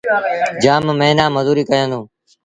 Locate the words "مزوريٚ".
1.35-1.69